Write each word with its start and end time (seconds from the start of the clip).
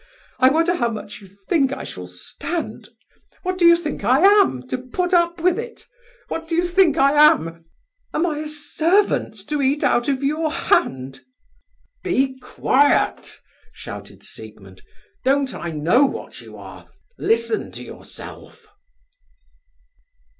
I 0.39 0.49
wonder 0.49 0.73
how 0.77 0.89
much 0.89 1.21
you 1.21 1.27
think 1.27 1.71
I 1.71 1.83
shall 1.83 2.07
stand? 2.07 2.89
What 3.43 3.59
do 3.59 3.65
you 3.67 3.77
think 3.77 4.03
I 4.03 4.21
am, 4.25 4.67
to 4.69 4.79
put 4.79 5.13
up 5.13 5.39
with 5.41 5.59
it? 5.59 5.85
What 6.27 6.47
do 6.47 6.55
you 6.55 6.63
think 6.63 6.97
I 6.97 7.11
am? 7.23 7.65
Am 8.11 8.25
I 8.25 8.39
a 8.39 8.47
servant 8.47 9.37
to 9.47 9.61
eat 9.61 9.83
out 9.83 10.09
of 10.09 10.23
your 10.23 10.51
hand?" 10.51 11.21
"Be 12.03 12.39
quiet!" 12.39 13.39
shouted 13.73 14.23
Siegmund. 14.23 14.81
"Don't 15.23 15.53
I 15.53 15.69
know 15.69 16.07
what 16.07 16.41
you 16.41 16.57
are? 16.57 16.89
Listen 17.19 17.71
to 17.73 17.83
yourself!" 17.83 18.65